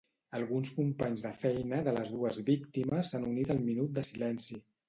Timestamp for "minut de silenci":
3.71-4.63